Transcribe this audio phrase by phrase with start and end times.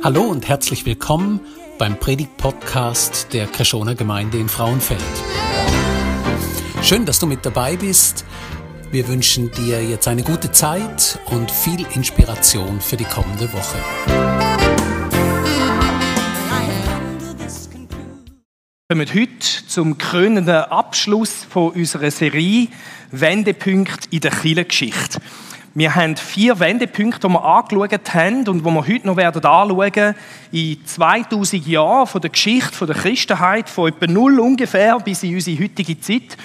[0.00, 1.40] Hallo und herzlich willkommen
[1.76, 5.02] beim Predigt-Podcast der Kreschoner Gemeinde in Frauenfeld.
[6.82, 8.24] Schön, dass du mit dabei bist.
[8.92, 13.76] Wir wünschen dir jetzt eine gute Zeit und viel Inspiration für die kommende Woche.
[18.88, 22.68] Wir kommen heute zum krönenden Abschluss von unserer Serie
[23.10, 25.20] Wendepunkt in der Kirchengeschichte.
[25.78, 30.16] Wir haben vier Wendepunkte, die wir angeschaut haben und die wir heute noch werden anschauen
[30.50, 35.62] in 2000 Jahren von der Geschichte der Christenheit, von etwa null ungefähr bis in unsere
[35.62, 36.36] heutige Zeit.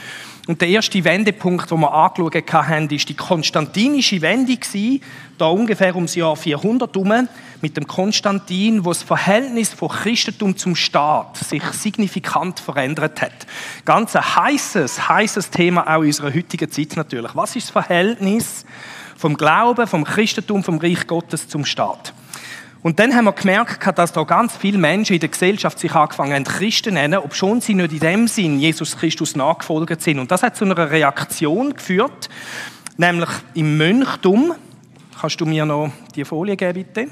[0.46, 4.56] Und der erste Wendepunkt, den wir angeschaut haben, ist die konstantinische Wende
[5.40, 7.28] da ungefähr ums Jahr 400 herum,
[7.60, 13.48] mit dem Konstantin, wo das Verhältnis von Christentum zum Staat sich signifikant verändert hat.
[13.84, 17.34] Ganz ein heißes, heißes Thema auch in unserer heutigen Zeit natürlich.
[17.34, 18.64] Was ist das Verhältnis
[19.24, 22.14] vom Glauben, vom Christentum, vom Reich Gottes zum Staat?
[22.82, 26.34] Und dann haben wir gemerkt, dass da ganz viele Menschen in der Gesellschaft sich angefangen
[26.34, 30.20] haben, Christen nennen, obschon sie nicht in dem Sinn Jesus Christus nachgefolgt sind.
[30.20, 32.30] Und das hat zu einer Reaktion geführt,
[32.98, 34.56] nämlich im Mönchtum.
[35.18, 37.08] Kannst du mir noch die Folie geben, bitte?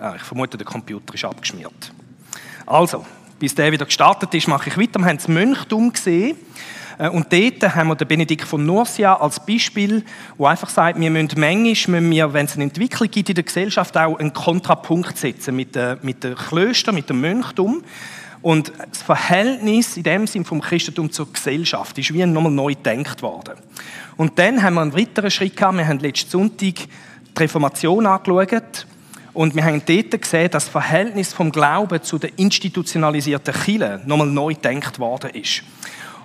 [0.00, 1.92] Ah, ich vermute, der Computer ist abgeschmiert.
[2.64, 3.04] Also,
[3.38, 4.98] bis der wieder gestartet ist, mache ich weiter.
[4.98, 6.36] Wir haben das Mönchtum gesehen.
[6.98, 10.04] Äh, und dort haben wir den Benedikt von Nursia als Beispiel,
[10.36, 13.44] wo einfach sagt, wir müssen manchmal, müssen wir, wenn es eine Entwicklung gibt in der
[13.44, 17.82] Gesellschaft, auch einen Kontrapunkt setzen mit den, mit den Klöstern, mit dem Mönchtum.
[18.40, 23.20] Und das Verhältnis in dem Sinn vom Christentum zur Gesellschaft ist wie nochmal neu gedacht
[23.22, 23.54] worden.
[24.16, 25.76] Und dann haben wir einen weiteren Schritt gehabt.
[25.76, 26.86] Wir haben letzten Sonntag die
[27.36, 28.86] Reformation angeschaut.
[29.32, 34.26] Und wir haben dort gesehen, dass das Verhältnis vom Glauben zu der institutionalisierten Kirche nochmal
[34.26, 35.62] neu gedacht worden ist.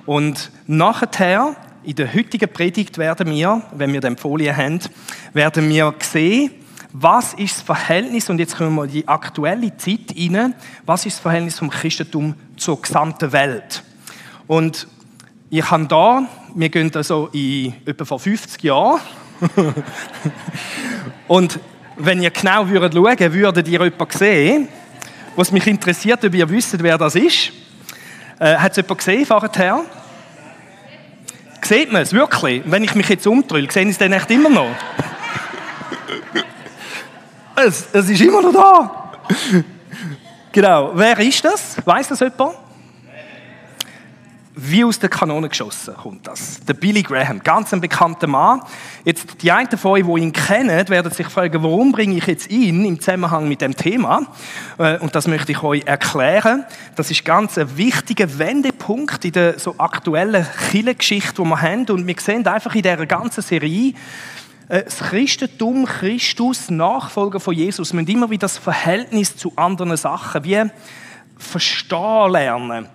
[0.06, 4.80] Und nachher, in der heutigen Predigt, werden wir, wenn wir die Folie haben,
[5.34, 6.52] werden wir sehen,
[6.94, 10.54] was ist das Verhältnis, und jetzt kommen wir in die aktuelle Zeit rein,
[10.86, 13.84] was ist das Verhältnis vom Christentum zur gesamten Welt?
[14.46, 14.88] Und
[15.50, 19.00] ich habe da, wir gehen also in etwa vor 50 Jahren,
[21.28, 21.60] und
[21.96, 24.68] wenn ihr genau würdet schauen, würdet ihr jemanden sehen,
[25.36, 27.52] was mich interessiert, ob ihr wisst, wer das ist.
[28.40, 29.82] Äh, Hat es jemand gesehen vorher?
[31.62, 32.62] Sieht man es wirklich?
[32.66, 34.76] Wenn ich mich jetzt umdrehe, sehen Sie es dann echt immer noch?
[37.56, 39.12] es, es ist immer noch da.
[40.52, 40.92] genau.
[40.94, 41.78] Wer ist das?
[41.86, 42.63] Weiß das jemand?
[44.56, 46.60] Wie aus der Kanone geschossen kommt das.
[46.66, 48.62] Der Billy Graham, ganz ein bekannter Mann.
[49.04, 52.52] Jetzt, die einen von euch, die ihn kennen, werden sich fragen, warum bringe ich jetzt
[52.52, 54.28] ihn im Zusammenhang mit dem Thema?
[54.78, 56.66] Äh, und das möchte ich euch erklären.
[56.96, 61.90] Das ist ganz ein wichtiger Wendepunkt in der so aktuellen Kirchengeschichte, die wir haben.
[61.90, 63.94] Und wir sehen einfach in dieser ganzen Serie,
[64.70, 70.44] äh, das Christentum, Christus, Nachfolger von Jesus, müssen immer wieder das Verhältnis zu anderen Sachen
[70.44, 70.64] wie
[71.40, 72.88] verstehen lernen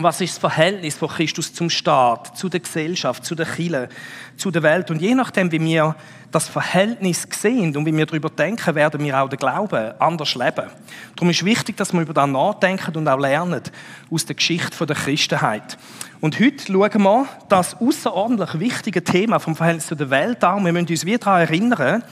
[0.00, 3.88] was ist das Verhältnis von Christus zum Staat, zu der Gesellschaft, zu der Kirche,
[4.36, 4.90] zu der Welt.
[4.90, 5.94] Und je nachdem, wie wir
[6.32, 10.68] das Verhältnis sehen und wie wir darüber denken, werden wir auch den Glauben anders leben.
[11.14, 13.62] Darum ist wichtig, dass wir über das nachdenken und auch lernen
[14.10, 15.78] aus der Geschichte der Christenheit.
[16.20, 20.64] Und heute schauen wir das außerordentlich wichtige Thema vom Verhältnis zu der Welt an.
[20.64, 22.02] Wir müssen uns wieder daran erinnern,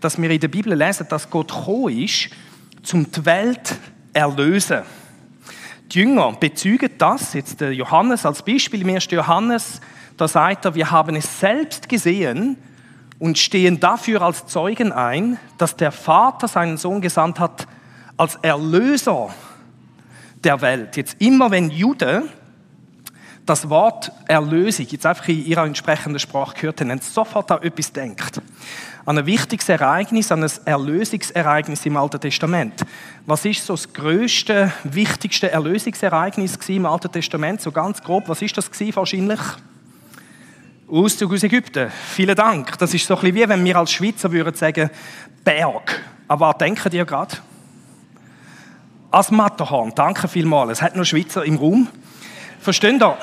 [0.00, 2.28] dass wir in der Bibel lesen, dass Gott gekommen ist,
[2.92, 3.74] um die Welt zu
[4.14, 4.82] erlösen.
[5.92, 9.10] Die Jünger bezeugen das, jetzt der Johannes als Beispiel im 1.
[9.10, 9.80] Johannes,
[10.16, 12.56] da sagt er, wir haben es selbst gesehen
[13.18, 17.66] und stehen dafür als Zeugen ein, dass der Vater seinen Sohn gesandt hat
[18.16, 19.34] als Erlöser
[20.42, 20.96] der Welt.
[20.96, 22.24] Jetzt immer wenn Jude
[23.46, 28.40] das Wort Erlösung jetzt einfach in ihrer entsprechenden Sprache gehört haben, sofort an etwas denkt
[29.06, 32.84] an ein wichtiges Ereignis, an ein Erlösungsereignis im Alten Testament.
[33.26, 37.60] Was ist so das größte, wichtigste Erlösungsereignis im Alten Testament?
[37.60, 39.40] So ganz grob, was ist das wahrscheinlich?
[40.90, 41.90] Auszug aus Ägypten.
[41.90, 42.78] Vielen Dank.
[42.78, 44.90] Das ist so ein bisschen wie wenn wir als Schweizer würden sagen
[45.42, 46.02] Berg.
[46.28, 47.36] Aber was denken ihr gerade?
[49.10, 49.92] Als Matterhorn.
[49.94, 50.72] Danke vielmals.
[50.72, 51.88] Es hat nur Schweizer im Raum.
[52.60, 53.16] Versteht ihr?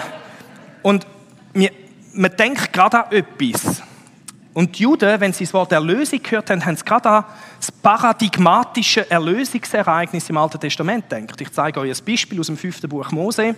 [0.82, 1.06] Und
[1.54, 1.72] wir,
[2.14, 3.84] man denkt gerade an etwas.
[4.54, 7.26] Und die Juden, wenn sie das Wort Erlösung gehört haben, haben sie gerade an
[7.58, 11.40] das paradigmatische Erlösungsereignis im Alten Testament gedacht.
[11.40, 13.56] Ich zeige euch ein Beispiel aus dem fünften Buch Mose.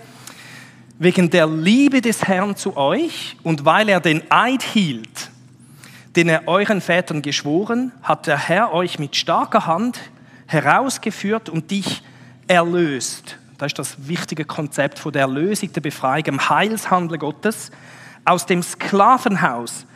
[1.00, 5.31] Wegen der Liebe des Herrn zu euch und weil er den Eid hielt,
[6.16, 10.00] den er euren Vätern geschworen, hat der Herr euch mit starker Hand
[10.46, 12.04] herausgeführt und dich
[12.46, 13.38] erlöst.
[13.57, 17.72] Das ist das wichtige Konzept von der Erlösung, der Befreiung, im Heilshandel Gottes
[18.25, 19.88] aus dem Sklavenhaus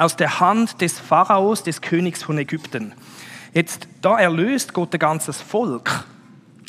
[0.00, 2.92] aus der Hand des Pharaos, des Königs von Ägypten.
[3.52, 6.04] Jetzt, da erlöst Gott ein ganzes Volk.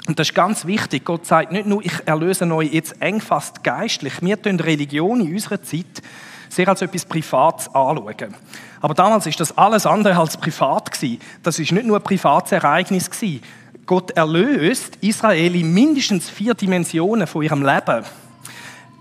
[0.07, 1.05] Und das ist ganz wichtig.
[1.05, 4.21] Gott sagt nicht nur, ich erlöse euch jetzt eng fast geistlich.
[4.21, 6.01] Wir tun Religion in unserer Zeit
[6.49, 8.35] sehr als etwas Privates anschauen.
[8.81, 11.21] Aber damals ist das alles andere als privat gewesen.
[11.43, 13.41] Das ist nicht nur ein privates Ereignis gewesen.
[13.85, 18.03] Gott erlöst Israel in mindestens vier Dimensionen von ihrem Leben.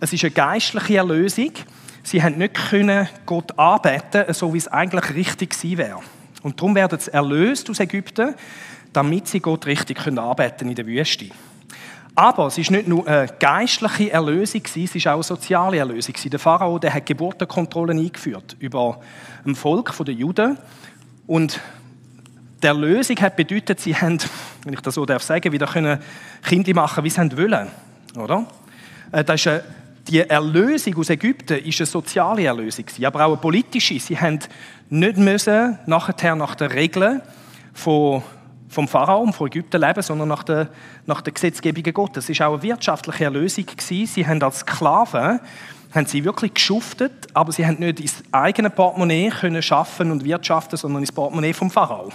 [0.00, 1.52] Es ist eine geistliche Erlösung.
[2.02, 2.58] Sie haben nicht
[3.26, 6.00] Gott anbeten, so wie es eigentlich richtig gewesen wäre.
[6.42, 8.34] Und darum werden sie erlöst aus Ägypten,
[8.92, 11.26] damit sie Gott richtig können anbeten in der Wüste.
[12.14, 16.14] Aber es ist nicht nur eine geistliche Erlösung, es ist auch eine soziale Erlösung.
[16.24, 19.00] Der Pharao der hat Geburtenkontrollen eingeführt über
[19.46, 20.58] ein Volk der Juden.
[21.26, 21.60] Und
[22.62, 24.18] die Erlösung hat bedeutet, sie haben,
[24.64, 26.00] wenn ich das so darf sagen, wieder können
[26.42, 27.68] Kinder machen, wie sie wollen.
[28.16, 28.46] Oder?
[29.12, 29.62] Äh, das ist eine,
[30.10, 33.98] die Erlösung aus Ägypten ist eine soziale Erlösung, aber auch eine politische.
[34.00, 34.40] Sie haben
[34.88, 37.22] nicht müssen nachher nach den Regeln
[37.72, 38.22] von
[38.68, 40.68] vom Pharao und von Ägypten leben, sondern nach der,
[41.04, 42.28] nach der Gesetzgebung Gottes.
[42.28, 43.66] Es war auch eine wirtschaftliche Erlösung.
[43.80, 45.40] Sie haben als Sklaven
[45.92, 50.76] haben sie wirklich geschuftet, aber sie haben nicht ins eigene Portemonnaie können schaffen und wirtschaften,
[50.76, 52.10] sondern ins Portemonnaie vom Pharao.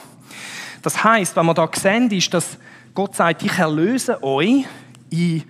[0.81, 2.57] Das heißt, was wir da sehen, ist, dass
[2.93, 4.65] Gott sagt, ich erlöse euch
[5.09, 5.43] in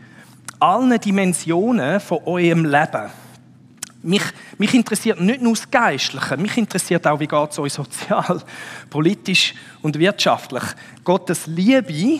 [0.66, 3.12] allen Dimensionen von eurem Leben.
[4.02, 4.24] Mich,
[4.58, 8.42] mich interessiert nicht nur das Geistliche, mich interessiert auch, wie geht es euch sozial,
[8.90, 10.64] politisch und wirtschaftlich.
[11.04, 12.20] Gottes Liebe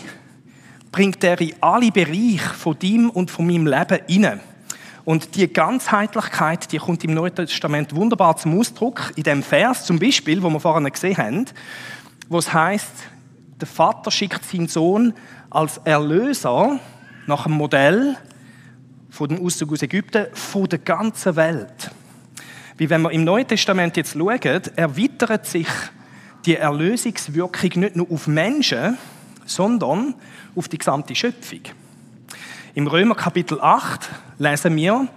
[0.92, 4.40] bringt er in alle Bereiche von deinem und von meinem Leben hinein.
[5.04, 9.12] Und die Ganzheitlichkeit, die kommt im Neuen Testament wunderbar zum Ausdruck.
[9.14, 11.44] In dem Vers zum Beispiel, wo wir vorhin gesehen haben,
[12.28, 12.92] wo es heißt,
[13.60, 15.14] der Vater schickt seinen Sohn
[15.50, 16.80] als Erlöser
[17.26, 18.16] nach dem Modell
[19.16, 21.90] von dem Auszug aus Ägypten von der ganzen Welt.
[22.76, 25.66] Wie wenn wir im Neuen Testament jetzt schauen, erweitert sich
[26.44, 28.98] die Erlösungswirkung nicht nur auf Menschen,
[29.46, 30.14] sondern
[30.54, 31.60] auf die gesamte Schöpfung.
[32.74, 34.06] Im Römer Kapitel 8
[34.38, 35.08] lesen wir,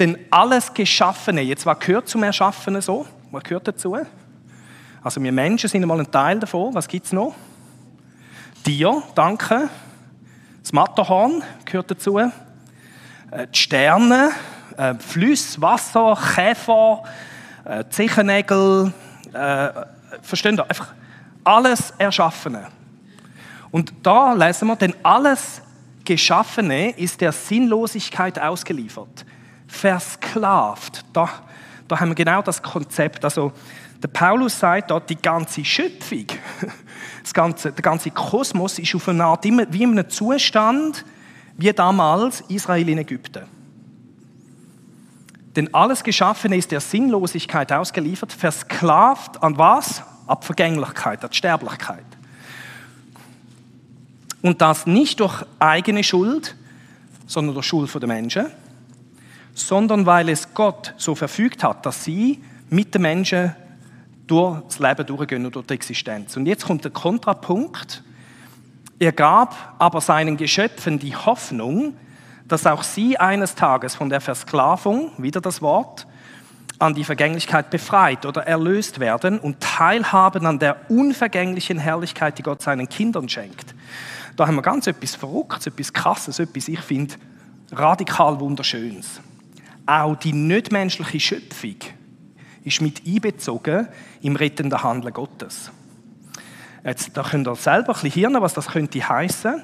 [0.00, 3.06] denn alles Geschaffene, jetzt was gehört zum Erschaffenen so?
[3.30, 3.96] Was gehört dazu?
[5.04, 6.74] Also wir Menschen sind einmal ein Teil davon.
[6.74, 7.36] Was gibt es noch?
[8.64, 9.68] Tier, danke.
[10.62, 12.18] Das Matterhorn gehört dazu.
[13.30, 14.30] Äh, die Sterne,
[14.76, 17.02] äh, Flüsse, Wasser, Käfer,
[17.64, 18.92] äh, Zechennägel,
[19.32, 19.68] äh,
[20.22, 20.62] verstehen Sie?
[20.62, 20.88] Einfach
[21.44, 22.66] alles Erschaffene.
[23.70, 25.62] Und da lesen wir, denn alles
[26.04, 29.24] Geschaffene ist der Sinnlosigkeit ausgeliefert,
[29.68, 31.04] versklavt.
[31.12, 31.28] Da,
[31.86, 33.24] da haben wir genau das Konzept.
[33.24, 33.52] Also,
[34.02, 36.26] der Paulus sagt dort, die ganze Schöpfung,
[37.22, 41.04] das ganze, der ganze Kosmos ist auf eine Art wie in einem Zustand,
[41.56, 43.44] wie damals Israel in Ägypten.
[45.56, 50.02] Denn alles Geschaffene ist der Sinnlosigkeit ausgeliefert, versklavt an was?
[50.26, 52.04] Ab Vergänglichkeit, an Sterblichkeit.
[54.42, 56.54] Und das nicht durch eigene Schuld,
[57.26, 58.46] sondern durch Schuld der Menschen,
[59.54, 63.54] sondern weil es Gott so verfügt hat, dass sie mit den Menschen
[64.26, 66.36] durch das Leben durchgehen und durch die Existenz.
[66.36, 68.02] Und jetzt kommt der Kontrapunkt.
[69.00, 71.96] Er gab aber seinen Geschöpfen die Hoffnung,
[72.46, 76.06] dass auch sie eines Tages von der Versklavung, wieder das Wort,
[76.78, 82.60] an die Vergänglichkeit befreit oder erlöst werden und teilhaben an der unvergänglichen Herrlichkeit, die Gott
[82.60, 83.74] seinen Kindern schenkt.
[84.36, 87.14] Da haben wir ganz etwas Verrücktes, etwas Krasses, etwas, ich finde,
[87.72, 89.22] radikal Wunderschönes.
[89.86, 91.76] Auch die nichtmenschliche Schöpfung
[92.64, 93.88] ist mit einbezogen
[94.20, 95.70] im rettenden Handeln Gottes.
[96.84, 99.62] Jetzt, da könnt ihr selber ein bisschen hirnen, was das könnte heißen.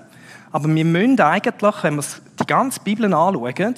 [0.53, 2.05] Aber wir müssen eigentlich, wenn wir
[2.41, 3.75] die ganze Bibel anschauen,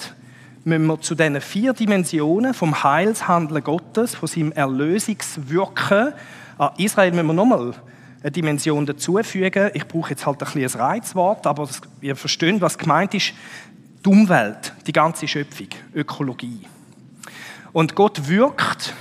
[0.65, 6.13] müssen wir zu diesen vier Dimensionen vom Heilshandeln Gottes, von seinem Erlösungswirken
[6.59, 7.73] an Israel müssen wir nochmal
[8.21, 9.71] eine Dimension dazufügen.
[9.73, 11.69] Ich brauche jetzt halt ein bisschen ein Reizwort, aber
[12.01, 13.33] ihr versteht, was gemeint ist.
[14.03, 16.67] Die Umwelt, die ganze Schöpfung, Ökologie.
[17.71, 18.93] Und Gott wirkt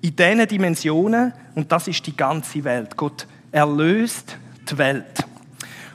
[0.00, 2.96] in diesen Dimensionen und das ist die ganze Welt.
[2.96, 4.36] Gott erlöst
[4.70, 5.24] die Welt.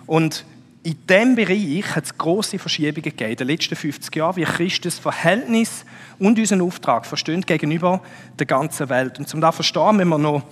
[0.07, 0.45] Und
[0.81, 4.97] in diesem Bereich hat es grosse Verschiebungen gegeben in den letzten 50 Jahren, wie Christus
[4.97, 5.85] Verhältnis
[6.17, 8.01] und unseren Auftrag verstehen gegenüber
[8.39, 9.19] der ganzen Welt.
[9.19, 10.43] Und zum das zu verstehen, müssen wir noch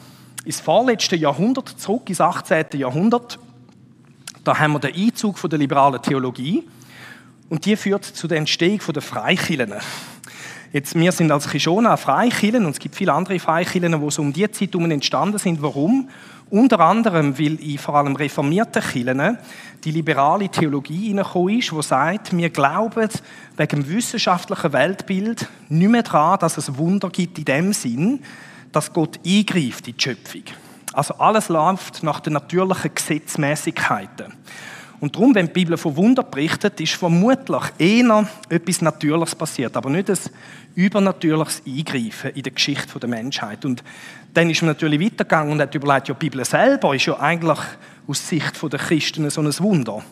[0.46, 2.66] ins vorletzte Jahrhundert zurück, ins 18.
[2.74, 3.40] Jahrhundert.
[4.44, 6.64] Da haben wir den Einzug der liberalen Theologie
[7.50, 9.74] und die führt zu der Entstehung der Freikirchen.
[10.72, 14.32] Jetzt, wir sind als Kishona Freikirchen und es gibt viele andere Freikirchen, die so um
[14.32, 15.64] die Zeit entstanden sind.
[15.64, 16.08] Warum?
[16.52, 19.38] Unter anderem, weil in vor allem reformierten Kirchen
[19.84, 23.10] die liberale Theologie hineingekommen ist, die sagt, wir glauben
[23.56, 28.24] wegen dem wissenschaftlichen Weltbild nicht mehr daran, dass es Wunder gibt in dem Sinn,
[28.72, 30.44] dass Gott eingreift in die Schöpfung.
[30.94, 34.34] Also alles läuft nach den natürlichen Gesetzmäßigkeiten.
[35.00, 39.90] Und darum, wenn die Bibel von Wunder berichtet, ist vermutlich eher etwas Natürliches passiert, aber
[39.90, 40.18] nicht ein
[40.76, 43.64] übernatürliches Eingreifen in der Geschichte der Menschheit.
[43.64, 43.84] Und
[44.34, 47.60] dann ist man natürlich weitergegangen und hat überlegt, ja, die Bibel selber ist ja eigentlich
[48.08, 50.04] aus Sicht der Christen so ein Wunder.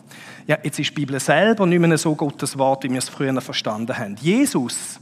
[0.45, 3.41] Ja, jetzt ist die Bibel selber nicht mehr so Gottes Wort, wie wir es früher
[3.41, 4.15] verstanden haben.
[4.21, 4.99] Jesus,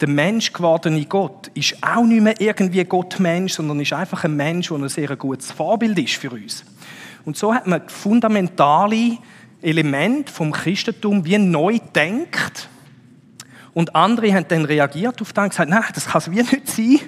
[0.00, 4.68] der Mensch gewordene Gott, ist auch nicht mehr irgendwie Gott-Mensch, sondern ist einfach ein Mensch,
[4.68, 6.64] der ein sehr gutes Vorbild ist für uns.
[7.24, 9.18] Und so hat man fundamentale
[9.62, 12.68] Elemente vom Christentum wie neu denkt.
[13.72, 16.68] Und andere haben dann reagiert auf das und gesagt, nein, das kann es wie nicht
[16.68, 17.00] sein.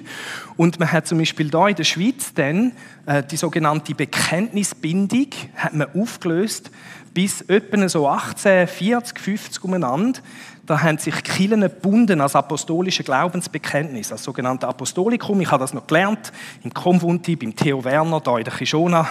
[0.57, 2.73] Und man hat zum Beispiel da in der Schweiz dann
[3.05, 6.71] äh, die sogenannte Bekenntnisbindung hat man aufgelöst
[7.13, 10.19] bis etwa so 18, 40, 50 umeinander
[10.67, 15.39] da haben sich Kirchen gebunden als apostolische Glaubensbekenntnis, als sogenannte Apostolikum.
[15.39, 19.07] Ich habe das noch gelernt im Konvunti, beim Theo Werner, da in der Kishona,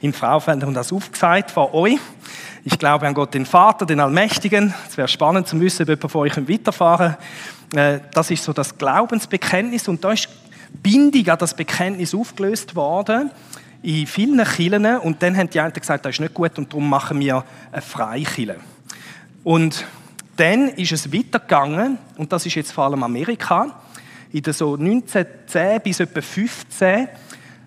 [0.00, 1.98] in Fraufeld und das aufgesagt von euch.
[2.64, 4.74] Ich glaube an Gott, den Vater, den Allmächtigen.
[4.88, 7.16] Es wäre spannend zu wissen, ob jemand von euch weiterfahren
[7.76, 10.28] äh, Das ist so das Glaubensbekenntnis und da ist
[10.82, 13.30] Bindung an das Bekenntnis aufgelöst worden
[13.82, 16.88] in vielen Kirchen und dann haben die einen gesagt, das ist nicht gut und darum
[16.88, 18.56] machen wir eine Freikirche.
[19.44, 19.84] Und
[20.36, 23.80] dann ist es weitergegangen, und das ist jetzt vor allem Amerika.
[24.32, 27.08] In den so 1910 bis etwa 15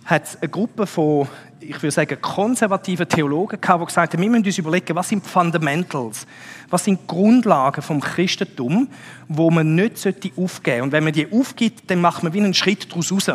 [0.05, 1.27] hat es eine Gruppe von,
[1.61, 5.25] ich würde sagen, konservativen Theologen gehabt, die gesagt haben, wir müssen uns überlegen, was sind
[5.25, 6.25] die Fundamentals,
[6.69, 8.87] was sind die Grundlagen vom Christentum,
[9.27, 10.83] wo man nicht aufgeben sollte.
[10.83, 13.31] Und wenn man die aufgibt, dann macht man wie einen Schritt daraus raus.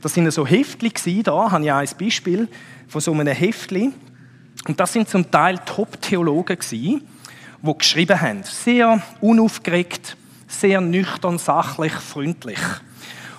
[0.00, 2.48] Das sind so Heftli da habe ich ein Beispiel
[2.88, 3.92] von so einem Heftli.
[4.66, 7.00] Und das sind zum Teil Top-Theologen die
[7.78, 8.42] geschrieben haben.
[8.42, 12.58] Sehr unaufgeregt, sehr nüchtern, sachlich, freundlich.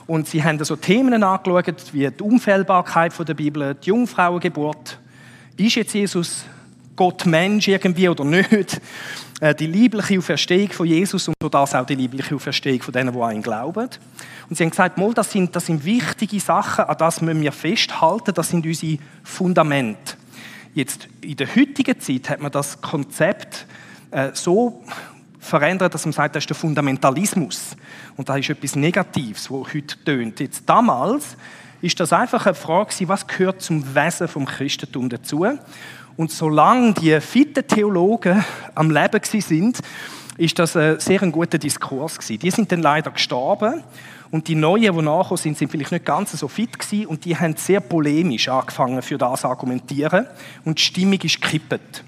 [0.08, 5.00] Und sie haben so Themen angeschaut, wie die Unfehlbarkeit der Bibel, die Jungfrauengeburt.
[5.58, 6.46] Ist jetzt Jesus
[6.96, 8.82] Gott Mensch irgendwie oder nicht?
[9.42, 13.20] Äh, die liebliche Auferstehung von Jesus und das auch die liebliche Auferstehung von denen, die
[13.20, 13.90] an ihn glauben.
[14.50, 17.52] Und sie haben gesagt, mal, das sind, das sind wichtige Sachen, an das müssen wir
[17.52, 20.16] festhalten, das sind unsere Fundamente.
[20.74, 23.66] Jetzt, in der heutigen Zeit hat man das Konzept
[24.12, 24.84] äh, so
[25.46, 27.76] verändert, dass man sagt, das ist der Fundamentalismus.
[28.18, 30.40] Und das ist etwas Negatives, wo heute tönt.
[30.40, 31.38] Jetzt damals
[31.82, 35.46] ist das einfach eine Frage, was gehört zum Wesen vom Christentum dazu?
[36.18, 39.80] Und solange die fitten Theologen am Leben sind,
[40.38, 42.40] ist das ein sehr ein guter Diskurs gewesen.
[42.40, 43.84] Die sind dann leider gestorben
[44.32, 47.38] und die Neuen, die nachgekommen sind, sind vielleicht nicht ganz so fit gewesen und die
[47.38, 50.28] haben sehr polemisch angefangen für das argumentieren
[50.66, 52.04] und die Stimmung ist gekippt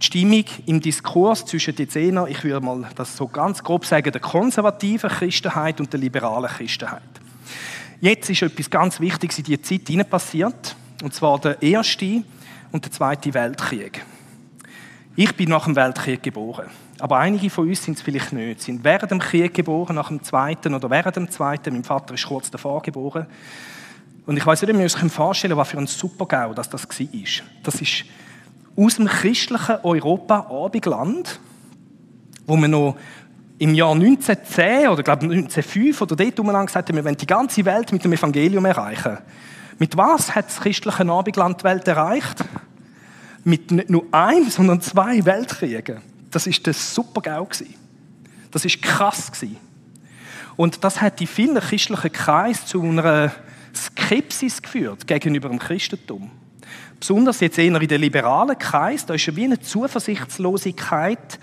[0.00, 4.12] die Stimmung im Diskurs zwischen den Zehner, ich würde mal das so ganz grob sagen,
[4.12, 7.02] der konservativen Christenheit und der liberalen Christenheit.
[8.00, 12.22] Jetzt ist etwas ganz Wichtiges in diese Zeit hinein passiert, und zwar der Erste
[12.70, 14.04] und der Zweite Weltkrieg.
[15.16, 16.66] Ich bin nach dem Weltkrieg geboren.
[17.00, 18.60] Aber einige von uns sind es vielleicht nicht.
[18.60, 21.74] Sind während dem Krieg geboren, nach dem Zweiten oder während dem Zweiten.
[21.74, 23.26] Mein Vater ist kurz davor geboren.
[24.26, 26.80] Und ich weiß nicht, ob ihr euch vorstellen was für ein Super-GAU das war.
[27.62, 28.04] Das ist
[28.78, 31.40] aus dem christlichen Europa Abendland,
[32.46, 32.96] wo man noch
[33.58, 37.64] im Jahr 1910 oder glaube 1905 oder dort umeinander gesagt haben, wir wollen die ganze
[37.64, 39.18] Welt mit dem Evangelium erreichen.
[39.78, 42.44] Mit was hat das christliche Abendland die Welt erreicht?
[43.42, 46.00] Mit nicht nur einem, sondern zwei Weltkriegen.
[46.30, 47.20] Das ist das super
[48.52, 49.32] Das ist krass
[50.56, 53.32] Und das hat in vielen christlichen Kreisen zu einer
[53.74, 56.30] Skepsis geführt gegenüber dem Christentum.
[57.00, 61.38] Besonders jetzt eher in den liberalen Kreis, da ist wie eine Zuversichtslosigkeit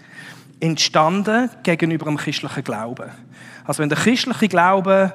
[0.60, 3.10] entstanden gegenüber dem christlichen Glauben.
[3.64, 5.14] Also wenn der christliche Glaube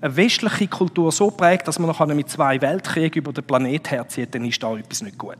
[0.00, 4.34] eine westliche Kultur so prägt, dass man noch mit zwei Weltkriegen über den Planet herzieht,
[4.34, 5.36] dann ist da etwas nicht gut.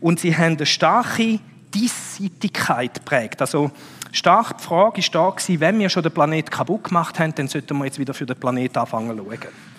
[0.00, 1.38] Und sie haben eine starke
[1.74, 3.40] Diesseitigkeit prägt.
[3.40, 3.70] Also
[4.12, 7.76] stark die Frage ist da wenn wir schon den Planet kaputt gemacht haben, dann sollten
[7.78, 9.73] wir jetzt wieder für den Planet anfangen zu schauen.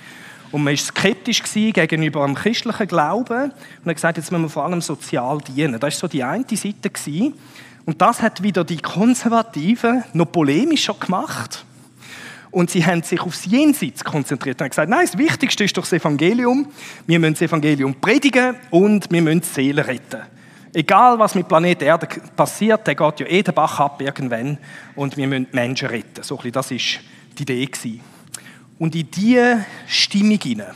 [0.51, 4.65] Und man war skeptisch gegenüber dem christlichen Glauben und hat gesagt, jetzt müssen wir vor
[4.65, 5.79] allem sozial dienen.
[5.79, 6.91] Das war so die eine Seite.
[7.85, 11.65] Und das hat wieder die Konservativen noch polemischer gemacht.
[12.51, 15.83] Und sie haben sich aufs Jenseits konzentriert und haben gesagt, nein, das Wichtigste ist doch
[15.83, 16.67] das Evangelium.
[17.05, 20.21] Wir müssen das Evangelium predigen und wir müssen Seelen retten.
[20.73, 24.57] Egal, was mit Planet Erde passiert, der geht ja eh den Bach ab irgendwann
[24.95, 26.23] und wir müssen Menschen retten.
[26.23, 26.77] So ein bisschen, das war
[27.37, 27.65] die Idee.
[27.65, 28.14] Gewesen.
[28.77, 30.73] Und in diese Stimmung hinein,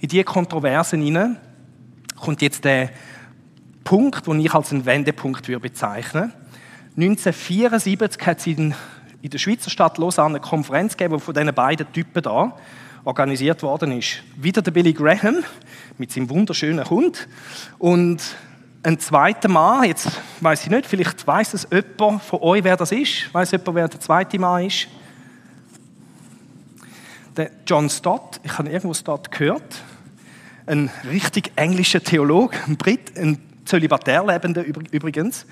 [0.00, 1.36] in diese Kontroversen hinein,
[2.16, 2.90] kommt jetzt der
[3.84, 6.32] Punkt, den ich als einen Wendepunkt würde bezeichnen
[6.94, 8.74] 1974 hat es in,
[9.22, 12.54] der Schweizer Stadt Lausanne eine Konferenz gegeben, von diesen beiden Typen da.
[13.04, 14.22] organisiert worden ist.
[14.36, 15.42] Wieder der Billy Graham
[15.96, 17.28] mit seinem wunderschönen Hund
[17.78, 18.20] und
[18.82, 20.10] ein zweiter Mann, jetzt
[20.40, 23.32] weiß ich nicht, vielleicht weiß es jemand von euch, wer das ist.
[23.32, 24.88] Weiß jemand, wer der zweite Mann ist?
[27.36, 29.82] Der John Stott, ich habe irgendwo Stott gehört,
[30.66, 35.46] ein richtig englischer Theologe, ein Brit, ein Zölibatär lebender übrigens,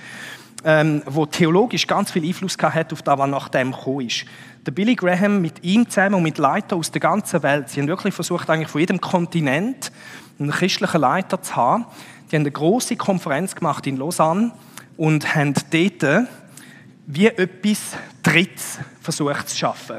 [0.63, 4.27] ähm, wo theologisch ganz viel Einfluss hat auf das, was nach dem gekommen ist.
[4.67, 7.89] Der Billy Graham mit ihm zusammen und mit Leitern aus der ganzen Welt, sie haben
[7.89, 9.91] wirklich versucht, eigentlich von jedem Kontinent
[10.39, 11.87] einen christlichen Leiter zu haben.
[12.31, 14.53] Die haben eine große Konferenz gemacht in Lausanne
[14.99, 16.29] und haben dort
[17.07, 19.97] wie etwas Drittes versucht zu schaffen.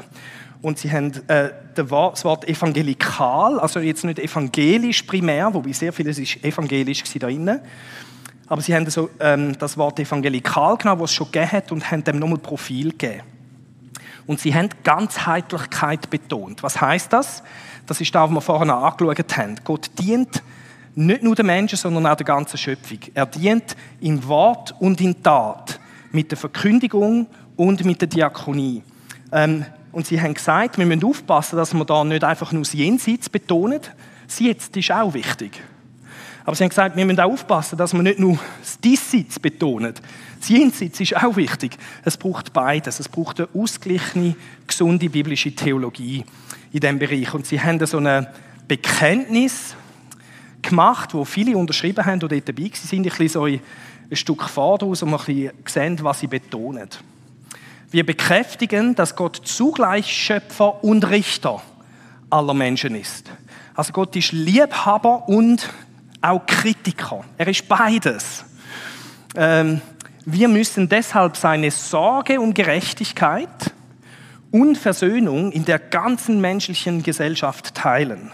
[0.62, 1.90] Und sie haben äh, das
[2.24, 7.60] Wort evangelikal, also jetzt nicht evangelisch primär, wobei sehr vieles ist evangelisch da drinnen,
[8.46, 11.90] aber sie haben so, ähm, das Wort evangelikal genommen, was es schon gegeben hat, und
[11.90, 13.22] haben dem nochmal Profil gegeben.
[14.26, 16.62] Und sie haben Ganzheitlichkeit betont.
[16.62, 17.42] Was heißt das?
[17.86, 19.56] Das ist das, was wir vorhin angeschaut haben.
[19.64, 20.42] Gott dient
[20.94, 22.98] nicht nur den Menschen, sondern auch der ganzen Schöpfung.
[23.14, 25.80] Er dient in Wort und in Tat,
[26.12, 27.26] mit der Verkündigung
[27.56, 28.82] und mit der Diakonie.
[29.32, 32.72] Ähm, und sie haben gesagt, wir müssen aufpassen, dass wir da nicht einfach nur das
[32.72, 33.80] Jenseits betonen.
[34.26, 35.60] Das Jetzt ist auch wichtig.
[36.44, 39.94] Aber sie haben gesagt, wir müssen auch aufpassen, dass wir nicht nur das Diesseits betonen.
[40.40, 41.76] Das Jenseits ist auch wichtig.
[42.04, 42.98] Es braucht beides.
[42.98, 44.34] Es braucht eine ausgeglichene,
[44.66, 46.24] gesunde biblische Theologie
[46.72, 47.32] in diesem Bereich.
[47.34, 48.26] Und sie haben so ein
[48.66, 49.76] Bekenntnis
[50.62, 53.06] gemacht, wo viele unterschrieben haben oder dabei sind.
[53.06, 53.60] Ich lese euch
[54.10, 56.88] ein Stück daraus, um ein bisschen sehen, was sie betonen.
[57.92, 61.62] Wir bekräftigen, dass Gott zugleich Schöpfer und Richter
[62.30, 63.30] aller Menschen ist.
[63.74, 65.68] Also Gott ist Liebhaber und
[66.22, 67.22] auch Kritiker.
[67.36, 68.46] Er ist beides.
[69.36, 69.82] Ähm,
[70.24, 73.72] wir müssen deshalb seine Sorge um Gerechtigkeit
[74.50, 78.30] und Versöhnung in der ganzen menschlichen Gesellschaft teilen.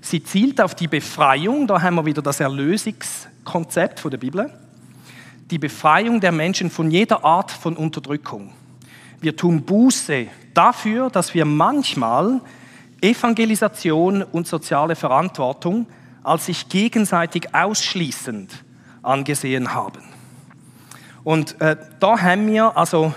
[0.00, 4.50] Sie zielt auf die Befreiung, da haben wir wieder das Erlösungskonzept von der Bibel,
[5.50, 8.52] die Befreiung der Menschen von jeder Art von Unterdrückung.
[9.20, 12.40] Wir tun Buße dafür, dass wir manchmal
[13.00, 15.86] Evangelisation und soziale Verantwortung
[16.22, 18.64] als sich gegenseitig ausschließend
[19.02, 20.02] angesehen haben.
[21.22, 23.14] Und äh, da haben wir also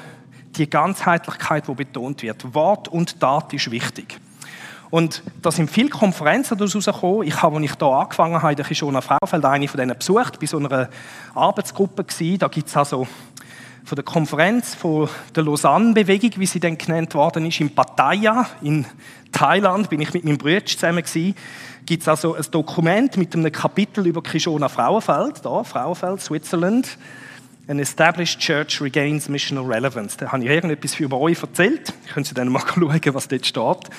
[0.56, 2.54] die Ganzheitlichkeit, wo betont wird.
[2.54, 4.20] Wort und Tat ist wichtig.
[4.92, 7.24] Und da sind viele Konferenzen daraus herausgekommen.
[7.24, 10.40] Ich habe, als ich hier angefangen habe, in der Kishona Fraufeld eine von denen besucht,
[10.40, 10.90] bei so einer
[11.36, 12.40] Arbeitsgruppe gewesen.
[12.40, 13.08] Da gibt es also
[13.86, 18.86] von der Konferenz von der Lausanne-Bewegung, wie sie dann genannt worden ist, in Pattaya in
[19.32, 21.36] Thailand, bin ich mit meinem Bruder zusammen gewesen,
[21.86, 26.98] gibt es also ein Dokument mit einem Kapitel über Kishona Frauenfeld, da, Frauenfeld, Switzerland.
[27.68, 30.18] An Established Church Regains Missional Relevance.
[30.18, 31.94] Da habe ich irgendetwas über euch erzählt.
[32.12, 33.90] Können Sie dann mal schauen, was dort steht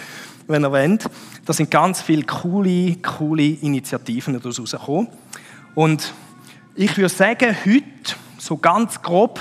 [0.51, 1.05] wenn ihr wollt.
[1.45, 5.09] Da sind ganz viele coole, coole Initiativen daraus rausgekommen.
[5.75, 6.13] Und
[6.75, 9.41] ich würde sagen, heute, so ganz grob,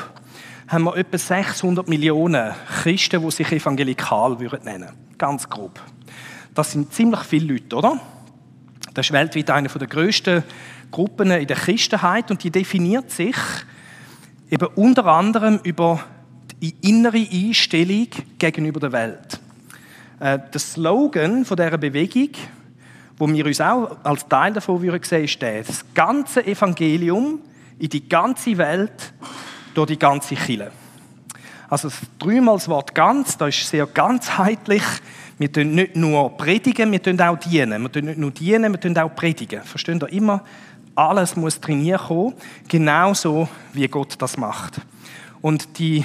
[0.67, 4.89] haben wir etwa 600 Millionen Christen, die sich evangelikal würden nennen.
[5.17, 5.80] Ganz grob.
[6.54, 8.00] Das sind ziemlich viele Leute, oder?
[8.93, 10.43] Das ist weltweit eine der grössten
[10.91, 13.36] Gruppen in der Christenheit und die definiert sich
[14.50, 16.04] eben unter anderem über
[16.62, 19.38] die innere Einstellung gegenüber der Welt.
[20.19, 22.29] Äh, der Slogan von dieser Bewegung,
[23.17, 27.39] wo wir uns auch als Teil davon sehen würden ist der, das ganze Evangelium
[27.79, 29.13] in die ganze Welt
[29.73, 30.71] durch die ganze Kirche.
[31.69, 34.84] Also dreimal das Wort ganz, das ist sehr ganzheitlich.
[35.38, 37.82] Wir tun nicht nur predigen, wir tun auch dienen.
[37.84, 39.62] Wir tun nicht nur dienen, wir tun auch predigen.
[39.63, 40.43] Verstehen ihr immer?
[40.95, 42.34] Alles muss trainiert kommen,
[42.67, 44.82] genauso wie Gott das macht.
[45.41, 46.03] Und die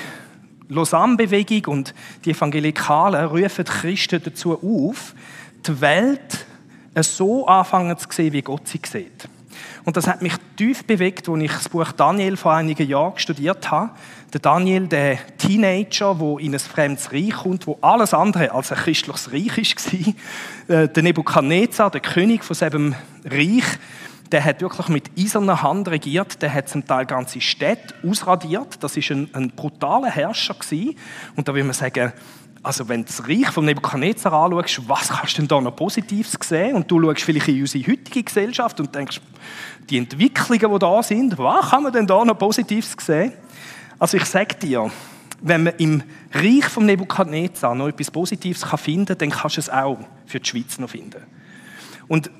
[0.68, 5.14] Lausanne-Bewegung und die Evangelikalen rufen die Christen dazu auf,
[5.66, 6.46] die Welt
[7.00, 9.28] so anfangen zu sehen, wie Gott sie sieht.
[9.84, 13.70] Und das hat mich tief bewegt, als ich das Buch Daniel vor einigen Jahren studiert
[13.70, 13.90] habe.
[14.32, 18.78] Der Daniel, der Teenager, der in ein fremdes Reich kommt, wo alles andere als ein
[18.78, 20.14] christliches Reich war.
[20.76, 23.64] Äh, der Nebukadnezar, der König von seinem Reich,
[24.34, 28.82] der hat wirklich mit eiserner Hand regiert, der hat zum Teil ganze Städte ausradiert.
[28.82, 30.96] Das ist ein, ein brutaler Herrscher gewesen.
[31.36, 32.12] Und da will man sagen,
[32.60, 36.36] also wenn du das Reich von Nebuchadnezzar anschaust, was kannst du denn da noch Positives
[36.42, 36.74] sehen?
[36.74, 39.20] Und du schaust vielleicht in unsere heutige Gesellschaft und denkst,
[39.88, 43.34] die Entwicklungen, die da sind, was kann man denn da noch Positives sehen?
[44.00, 44.90] Also ich sage dir,
[45.42, 49.70] wenn man im Reich von Nebuchadnezzar noch etwas Positives finden kann, dann kannst du es
[49.70, 51.22] auch für die Schweiz noch finden.
[52.08, 52.32] Und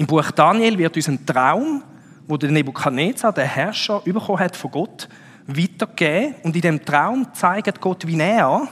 [0.00, 1.82] im Buch Daniel wird uns ein Traum,
[2.26, 5.06] wo der Nebukadnezar, der Herrscher, bekommen hat von Gott,
[5.46, 6.36] weitergegeben.
[6.42, 8.66] Und in dem Traum zeigt Gott, wie er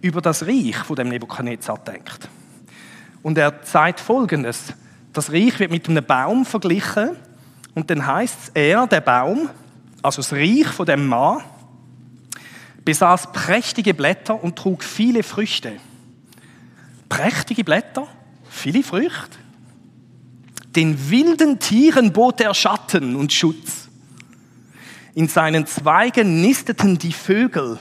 [0.00, 2.30] über das Reich von dem Nebukadnezar denkt.
[3.22, 4.72] Und er sagt Folgendes.
[5.12, 7.10] Das Reich wird mit einem Baum verglichen
[7.74, 9.50] und dann heißt es, er, der Baum,
[10.00, 11.42] also das Reich von dem Mann,
[12.82, 15.72] besaß prächtige Blätter und trug viele Früchte.
[17.10, 18.06] Prächtige Blätter,
[18.48, 19.36] viele Früchte.
[20.76, 23.88] Den wilden Tieren bot er Schatten und Schutz.
[25.14, 27.78] In seinen Zweigen nisteten die Vögel.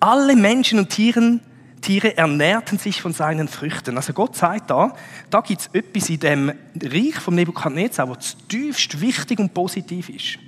[0.00, 1.40] Alle Menschen und Tieren,
[1.80, 3.96] Tiere ernährten sich von seinen Früchten.
[3.96, 4.96] Also Gott sagt da,
[5.30, 10.38] da gibt es etwas in dem Reich vom Nebukadnezar, was tiefst wichtig und positiv ist.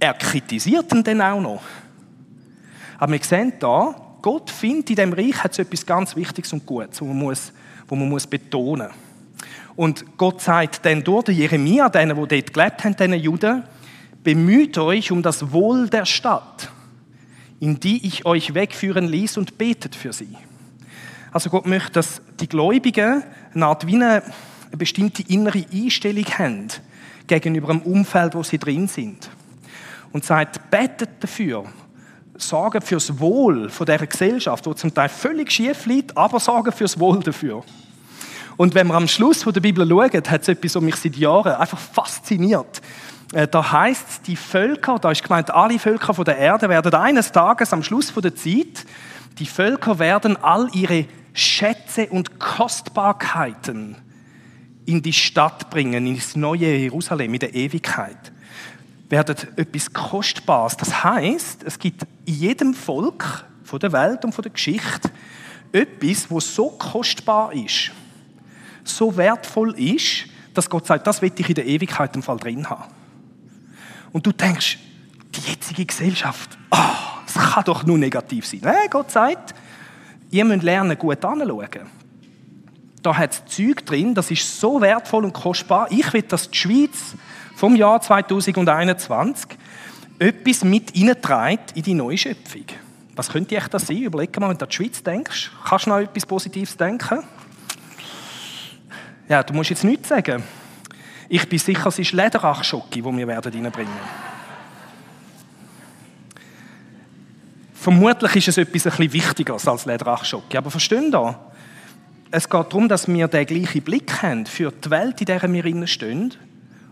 [0.00, 1.62] Er kritisiert ihn dann auch noch.
[2.98, 7.02] Aber wir sehen da, Gott findet in dem Reich hat etwas ganz Wichtiges und Gutes,
[7.02, 7.52] wo man muss,
[7.86, 9.05] wo man muss betonen muss.
[9.76, 13.62] Und Gott sagt dann durch Jeremia, denen, die dort gelebt haben, diesen Juden,
[14.24, 16.70] bemüht euch um das Wohl der Stadt,
[17.60, 20.36] in die ich euch wegführen ließ und betet für sie.
[21.30, 23.22] Also Gott möchte, dass die Gläubigen
[23.54, 24.22] eine Art wie eine,
[24.72, 26.68] bestimmte innere Einstellung haben
[27.26, 29.30] gegenüber dem Umfeld, wo sie drin sind.
[30.12, 31.64] Und sagt, betet dafür,
[32.36, 36.98] sorgen fürs Wohl von dieser Gesellschaft, wo zum Teil völlig schief liegt, aber sorgen fürs
[36.98, 37.62] Wohl dafür.
[38.56, 41.52] Und wenn wir am Schluss der Bibel schauen, hat es etwas, was mich seit Jahren
[41.52, 42.80] einfach fasziniert.
[43.32, 46.94] Äh, da heißt es, die Völker, da ist gemeint, alle Völker von der Erde werden
[46.94, 48.86] eines Tages am Schluss der Zeit,
[49.38, 53.96] die Völker werden all ihre Schätze und Kostbarkeiten
[54.86, 58.32] in die Stadt bringen, ins neue Jerusalem, in der Ewigkeit.
[59.10, 60.76] Werden etwas Kostbares.
[60.76, 65.10] Das heißt, es gibt in jedem Volk von der Welt und von der Geschichte
[65.72, 67.90] etwas, wo so kostbar ist,
[68.88, 72.68] so wertvoll ist, dass Gott sagt, das will ich in der Ewigkeit im Fall drin
[72.68, 72.84] haben.
[74.12, 74.78] Und du denkst,
[75.34, 76.76] die jetzige Gesellschaft, oh,
[77.26, 78.60] das kann doch nur negativ sein.
[78.62, 79.54] Nein, Gott sagt,
[80.30, 81.86] ihr müsst lernen, gut anzuschauen.
[83.02, 85.88] Da hat es Zeug drin, das ist so wertvoll und kostbar.
[85.90, 87.14] Ich will, dass die Schweiz
[87.54, 89.56] vom Jahr 2021
[90.18, 92.64] etwas mit hineinträgt in die neue Schöpfung.
[93.14, 93.98] Was könnte echt das sein?
[93.98, 95.50] Überleg mal, wenn du an die Schweiz denkst.
[95.64, 97.22] Kannst du noch etwas Positives denken?
[99.28, 100.42] Ja, du musst jetzt nichts sagen.
[101.28, 103.92] Ich bin sicher, es ist Lederachschocke, wo wir werden reinbringen.
[107.74, 110.58] Vermutlich ist es etwas ein bisschen wichtiger als Lederachschocke.
[110.58, 111.52] Aber verstehen da?
[112.30, 115.86] Es geht darum, dass wir den gleichen Blick haben für die Welt, in der wir
[115.86, 116.34] stehen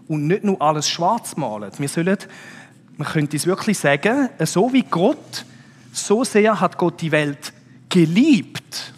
[0.08, 1.70] und nicht nur alles schwarz malen.
[1.78, 2.18] Wir sollen,
[2.96, 5.44] man könnte es wirklich sagen, so wie Gott,
[5.92, 7.52] so sehr hat Gott die Welt
[7.88, 8.92] geliebt,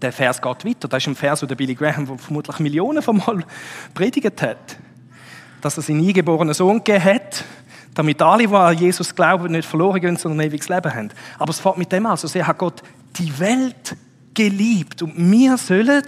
[0.00, 0.88] der Vers geht weiter.
[0.88, 3.44] Das ist ein Vers, den Billy Graham vermutlich Millionen von Mal
[3.94, 4.78] predigt hat.
[5.60, 7.44] Dass er seinen eingeborenen Sohn gegeben hat,
[7.94, 11.10] damit alle, die an Jesus glauben, nicht verloren gehen, sondern ein ewiges Leben haben.
[11.38, 12.12] Aber es fängt mit dem an.
[12.12, 12.82] Also, sehr hat Gott
[13.16, 13.96] die Welt
[14.32, 15.02] geliebt.
[15.02, 16.02] Und wir sollen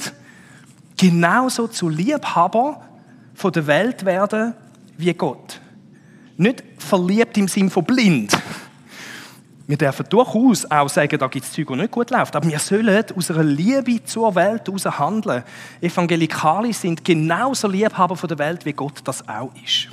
[0.96, 2.80] genauso zu Liebhaber
[3.34, 4.54] von der Welt werden
[4.96, 5.60] wie Gott.
[6.36, 8.32] Nicht verliebt im Sinn von blind,
[9.66, 12.34] wir dürfen durchaus auch sagen, da gibt es Zeug, die nicht gut läuft.
[12.34, 15.44] Aber wir sollen aus einer Liebe zur Welt heraus handeln.
[15.80, 19.88] Evangelikale sind genauso Liebhaber von der Welt, wie Gott das auch ist.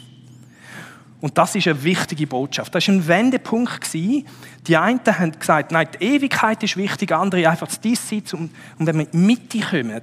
[1.22, 2.74] Und das ist eine wichtige Botschaft.
[2.74, 3.94] Das war ein Wendepunkt.
[3.94, 4.26] Die
[4.72, 8.34] einen haben gesagt, nein, die Ewigkeit ist wichtig, andere einfach das Diesseits.
[8.34, 10.02] Und wenn wir in die Mitte kommen,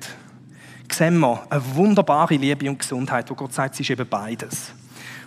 [0.93, 4.73] sehen wir eine wunderbare Liebe und Gesundheit, wo Gott sagt, es ist eben beides.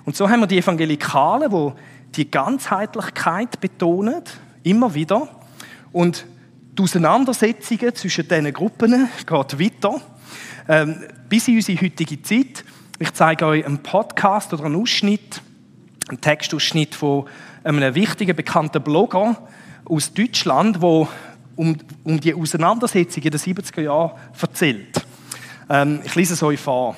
[0.06, 1.72] Und so haben wir die Evangelikalen, die
[2.16, 4.22] die Ganzheitlichkeit betonen,
[4.64, 5.28] immer wieder.
[5.92, 6.26] Und
[6.78, 10.02] die Auseinandersetzungen zwischen diesen Gruppen geht weiter,
[10.68, 12.64] ähm, bis in unsere heutige Zeit.
[13.00, 15.42] Ich zeige euch einen Podcast oder einen Ausschnitt,
[16.08, 17.26] einen Textausschnitt von
[17.64, 19.48] einem wichtigen, bekannten Blogger
[19.86, 21.08] aus Deutschland, der
[21.56, 25.02] um, um die Auseinandersetzungen der 70er Jahre erzählt.
[25.70, 26.96] Ähm, ich lese es euch vor.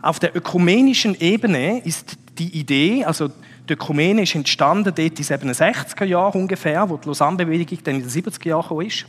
[0.00, 3.34] Auf der ökumenischen Ebene ist die Idee, also die
[3.70, 8.10] Ökumene ist entstanden dort in den 67er Jahren ungefähr, wo die Lausanne-Bewegung dann in den
[8.10, 9.06] 70er Jahren ist.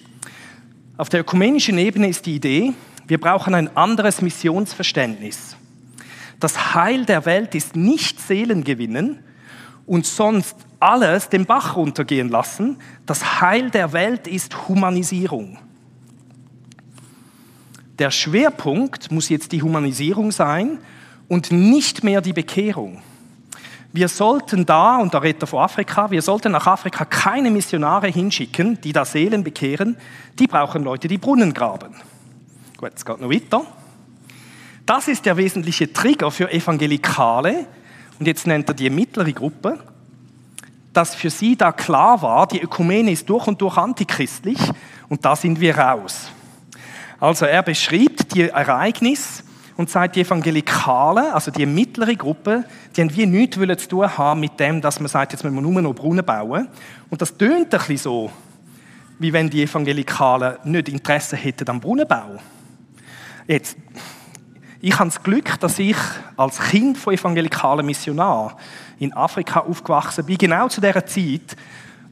[0.97, 2.73] Auf der ökumenischen Ebene ist die Idee,
[3.07, 5.55] wir brauchen ein anderes Missionsverständnis.
[6.39, 9.19] Das Heil der Welt ist nicht Seelen gewinnen
[9.85, 12.77] und sonst alles den Bach runtergehen lassen.
[13.05, 15.57] Das Heil der Welt ist Humanisierung.
[17.99, 20.79] Der Schwerpunkt muss jetzt die Humanisierung sein
[21.27, 23.01] und nicht mehr die Bekehrung
[23.93, 28.07] wir sollten da, und da redet er von Afrika, wir sollten nach Afrika keine Missionare
[28.07, 29.97] hinschicken, die da Seelen bekehren.
[30.39, 31.95] Die brauchen Leute, die Brunnen graben.
[32.77, 33.63] Gut, es geht noch weiter.
[34.85, 37.67] Das ist der wesentliche Trigger für Evangelikale.
[38.19, 39.79] Und jetzt nennt er die mittlere Gruppe.
[40.93, 44.59] dass für sie da klar war, die Ökumene ist durch und durch antichristlich
[45.09, 46.29] und da sind wir raus.
[47.19, 49.43] Also er beschreibt die Ereignisse
[49.81, 52.65] und sagt, die Evangelikalen, also die mittlere Gruppe,
[52.95, 55.61] die haben wie nichts zu tun haben mit dem, dass man sagt, jetzt müssen wir
[55.63, 56.67] nur noch Brunnen bauen.
[57.09, 58.31] Und das tönt ein bisschen so,
[59.17, 62.37] wie wenn die Evangelikalen nicht Interesse hätten am Brunnenbau.
[63.47, 63.75] Jetzt,
[64.81, 65.97] ich habe das Glück, dass ich
[66.37, 68.57] als Kind von evangelikalen Missionar
[68.99, 71.57] in Afrika aufgewachsen bin, genau zu der Zeit,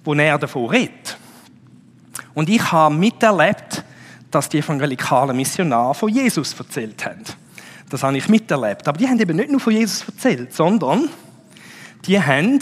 [0.03, 1.19] wo er davon redet.
[2.34, 3.84] Und ich habe miterlebt,
[4.32, 7.23] dass die evangelikalen Missionare von Jesus erzählt haben.
[7.89, 8.88] Das habe ich miterlebt.
[8.88, 11.10] Aber die haben eben nicht nur von Jesus erzählt, sondern
[12.06, 12.60] die haben,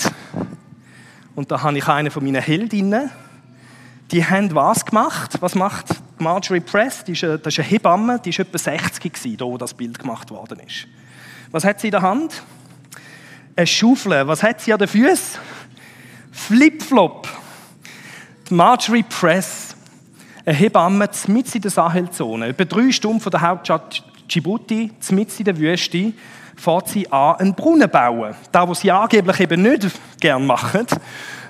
[1.35, 3.11] und da habe ich eine von meinen Heldinnen,
[4.11, 5.37] die haben was gemacht?
[5.41, 5.87] Was macht
[6.17, 7.03] Marjorie Press?
[7.03, 9.73] Die ist eine, das ist eine Hebamme, die war etwa 60 gewesen, da wo das
[9.73, 10.87] Bild gemacht worden ist.
[11.51, 12.41] Was hat sie in der Hand?
[13.55, 14.27] Eine Schaufel.
[14.27, 15.39] Was hat sie an den Füßen?
[16.31, 17.27] Flipflop.
[18.49, 19.75] Marjorie Press,
[20.45, 25.45] eine Hebamme, mitten in der Sahelzone, etwa drei Stunden von der Hauptstadt Djibouti, mitten in
[25.45, 26.13] der Wüste,
[26.55, 28.35] fährt sie an, einen Brunnen bauen.
[28.51, 29.87] Da, was sie angeblich eben nicht
[30.19, 30.85] gern machen,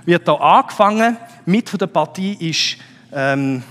[0.06, 1.18] wird da angefangen.
[1.46, 2.78] Mit von der Partie ist,
[3.13, 3.63] ähm,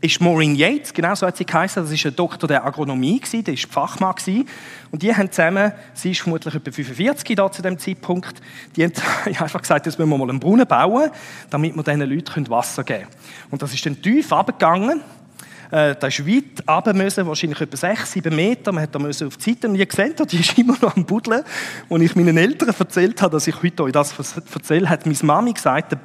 [0.00, 1.82] ist Maureen Yates, genau so hat sie geheißen.
[1.82, 4.14] Das ist ein Doktor der Agronomie, gewesen, der ist Fachmann.
[4.14, 4.46] Gewesen.
[4.90, 8.42] Und die haben zusammen, sie ist vermutlich etwa 45 da zu dem Zeitpunkt,
[8.76, 8.92] die haben
[9.24, 11.10] einfach gesagt, jetzt müssen wir mal einen Brunnen bauen,
[11.50, 13.12] damit wir diesen Leuten Wasser geben können.
[13.52, 15.00] Und das ist dann tief abgegangen
[15.70, 18.72] äh, da ist weit runter müssen, wahrscheinlich etwa 6, 7 Meter.
[18.72, 21.04] Man hat da müssen auf die Seite und ihr seht, die ist immer noch am
[21.04, 21.42] Buddeln.
[21.90, 24.14] Als ich meinen Eltern erzählt habe, dass ich heute euch das
[24.52, 25.96] erzähle, hat meine Mami gesagt,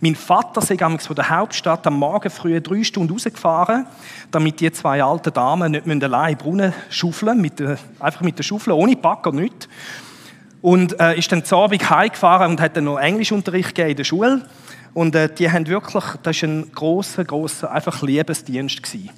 [0.00, 3.86] mein Vater sei von der Hauptstadt am Morgen früh drei Stunden rausgefahren,
[4.30, 8.72] damit die zwei alten Damen nicht allein Brunnen schaufeln, mit der, einfach mit der Schaufel,
[8.72, 9.68] ohne Backer, nichts.
[10.60, 14.04] Und äh, ist dann zu Abend heimgefahren und hat dann noch Englischunterricht gegeben in der
[14.04, 14.42] Schule.
[14.96, 19.10] Und äh, die haben wirklich, das war ein großer, großer, einfach Liebesdienst gewesen.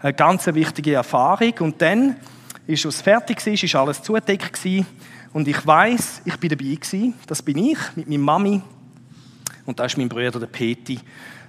[0.00, 1.54] Eine ganz wichtige Erfahrung.
[1.60, 2.16] Und dann,
[2.66, 4.86] ist es fertig war, ist alles zugedeckt gewesen.
[5.32, 7.14] Und ich weiß, ich bin dabei gewesen.
[7.26, 8.60] Das bin ich mit meiner Mami.
[9.64, 11.00] Und da ist mein Bruder, der Peti,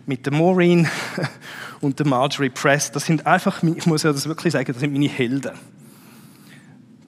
[0.06, 0.88] mit der Maureen
[1.82, 2.90] und der Marjorie Press.
[2.90, 5.60] Das sind einfach, ich muss ja das wirklich sagen, das sind meine Helden.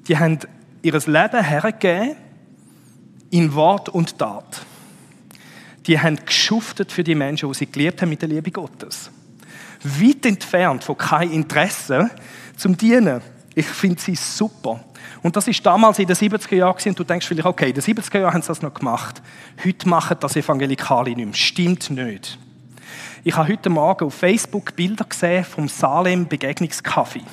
[0.10, 0.40] Die haben
[0.82, 2.18] ihr Leben hergegeben
[3.30, 4.66] in Wort und Tat
[5.88, 9.12] die haben geschuftet für die Menschen, die sie geliebt haben mit der Liebe Gottes.
[9.84, 12.10] Weit entfernt von kein Interesse
[12.58, 13.22] zum Dienen.
[13.54, 14.84] Ich finde sie super.
[15.22, 17.84] Und das ist damals in den 70er Jahren und du denkst vielleicht, okay, in den
[17.84, 19.22] 70er Jahren haben sie das noch gemacht.
[19.64, 21.34] Heute machen das Evangelikale nicht mehr.
[21.34, 22.38] Stimmt nicht.
[23.24, 27.24] Ich habe heute Morgen auf Facebook Bilder gesehen vom Salem Begegnungskaffee.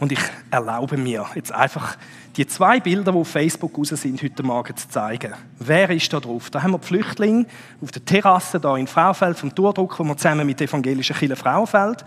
[0.00, 1.96] Und ich erlaube mir jetzt einfach
[2.36, 5.34] die zwei Bilder, die auf Facebook raus sind, heute Morgen zu zeigen.
[5.58, 6.50] Wer ist da drauf?
[6.50, 7.46] Da haben wir die Flüchtlinge
[7.82, 11.34] auf der Terrasse da in Fraufeld vom Tourdruck, wo wir zusammen mit der evangelischen Kirche
[11.34, 12.04] Fraufeld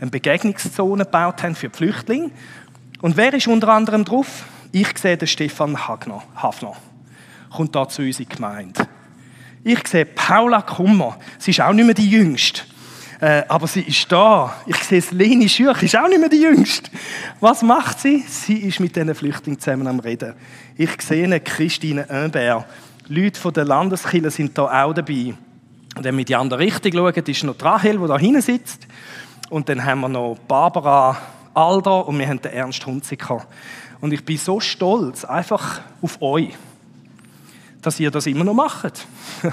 [0.00, 2.30] eine Begegnungszone gebaut haben für die Flüchtlinge.
[3.00, 4.44] Und wer ist unter anderem drauf?
[4.72, 6.72] Ich sehe den Stefan Hagner, Hafner.
[7.54, 8.88] Kommt da zu uns in die Gemeinde.
[9.62, 11.18] Ich sehe Paula Kummer.
[11.38, 12.62] Sie ist auch nicht mehr die Jüngste.
[13.20, 14.54] Äh, aber sie ist da.
[14.66, 16.90] Ich sehe es, Leni Schürch ist auch nicht mehr die Jüngste.
[17.40, 18.24] Was macht sie?
[18.28, 20.34] Sie ist mit diesen Flüchtlingen zusammen am Reden.
[20.76, 22.66] Ich sehe Christine Imbert.
[23.08, 25.34] Leute von der Landeskirche sind da auch dabei.
[25.96, 28.86] Und wenn wir die andere Richtung schauen, ist noch Rahel, die da hinten sitzt.
[29.50, 31.16] Und dann haben wir noch Barbara
[31.54, 33.44] Alder und wir haben den Ernst Hunziker.
[34.00, 36.50] Und ich bin so stolz einfach auf euch,
[37.82, 39.06] dass ihr das immer noch macht.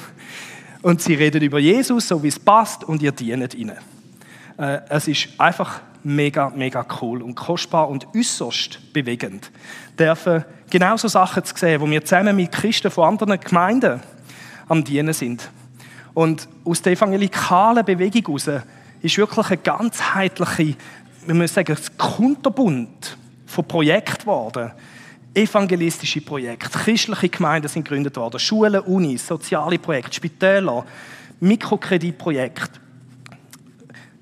[0.85, 3.75] Und sie reden über Jesus, so wie es passt, und ihr dient ihnen.
[4.55, 9.49] Äh, es ist einfach mega, mega cool und kostbar und äußerst bewegend,
[9.97, 13.99] dürfen genauso Sachen zu sehen, wo wir zusammen mit Christen von anderen Gemeinden
[14.67, 15.49] am Dienen sind.
[16.13, 18.63] Und aus der evangelikalen Bewegung heraus
[19.01, 20.75] ist wirklich eine ganzheitliche,
[21.25, 23.17] wir müssen sagen, ein Kunterbund
[23.47, 24.71] von Projekten geworden,
[25.35, 30.85] evangelistische Projekte, christliche Gemeinden sind gegründet worden, Schulen, Unis, soziale Projekte, Spitäler,
[31.39, 32.79] Mikrokreditprojekte.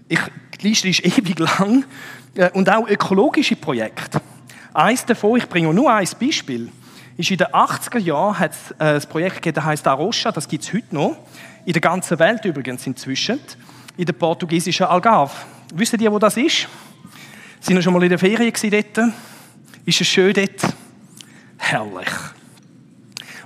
[0.08, 0.20] Ich,
[0.60, 1.86] die Liste ist ewig lang.
[2.36, 4.22] Äh, und auch ökologische Projekte.
[4.74, 6.70] Eins davon, ich bringe nur ein Beispiel,
[7.16, 10.48] ist in den 80er Jahren hat es äh, ein Projekt gegeben, das heißt Arosha, das
[10.48, 11.18] gibt es heute noch.
[11.66, 13.40] In der ganzen Welt übrigens inzwischen.
[13.96, 15.34] In der portugiesischen Algarve.
[15.76, 16.68] Wisst ihr, wo das ist?
[17.60, 19.14] Sind ihr schon mal in der Ferien dort?
[19.86, 20.74] Ist es schön dort?
[21.58, 22.10] Herrlich.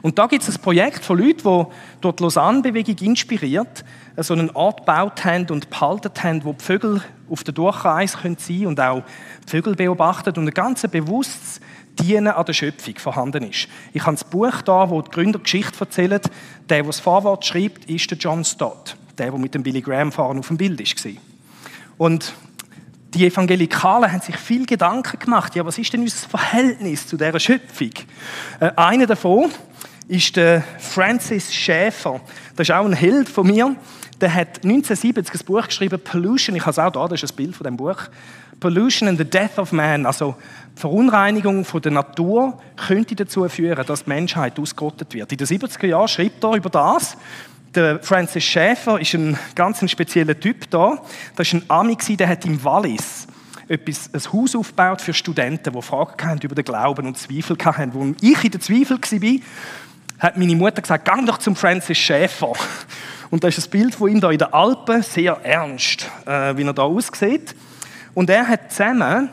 [0.01, 1.65] Und da gibt es ein Projekt von Leuten, die
[2.01, 3.83] durch die Lausanne-Bewegung inspiriert,
[4.17, 8.37] so einen Ort gebaut haben und behalten haben, wo die Vögel auf der Durchreise sein
[8.37, 9.03] können und auch
[9.45, 11.59] die Vögel beobachten und ein ganz bewusstes
[11.99, 13.67] Dienen an der Schöpfung vorhanden ist.
[13.93, 16.21] Ich habe das Buch da, wo die Gründer Geschichte erzählen.
[16.21, 16.31] Der,
[16.69, 20.39] der das Vorwort schreibt, ist der John Stott, der, der mit dem Billy Graham fahren
[20.39, 21.11] auf dem Bild war.
[21.97, 22.33] Und
[23.13, 25.55] die Evangelikalen haben sich viel Gedanken gemacht.
[25.55, 27.91] Ja, was ist denn unser Verhältnis zu dieser Schöpfung?
[28.59, 29.49] Äh, einer davon
[30.07, 32.21] ist der Francis Schäfer.
[32.55, 33.75] Das ist auch ein Held von mir.
[34.19, 36.55] Der hat 1970 ein Buch geschrieben, Pollution.
[36.55, 37.97] Ich habe es auch da, das ist ein Bild von dem Buch.
[38.59, 40.05] Pollution and the Death of Man.
[40.05, 40.35] Also
[40.75, 45.31] die Verunreinigung von der Natur könnte dazu führen, dass die Menschheit ausgerottet wird.
[45.31, 47.17] In den 70er Jahren schreibt er über das.
[47.75, 51.01] Der Francis Schäfer ist ein ganz spezieller Typ da.
[51.35, 53.27] Das war ein Ami, der hat im Wallis
[53.67, 57.93] etwas, ein Haus aufgebaut für Studenten, die Fragen hatten über den Glauben und Zweifel hatten.
[57.93, 59.39] Wo ich in den Zweifel war,
[60.19, 62.53] hat meine Mutter gesagt, geh doch zum Francis Schäfer.
[63.29, 66.63] Und da ist ein Bild von ihm da in den Alpen, sehr ernst, äh, wie
[66.63, 67.53] er da aussieht.
[68.13, 69.29] Und er hat zusammen